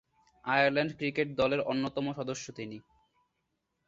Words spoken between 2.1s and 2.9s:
সদস্য তিনি।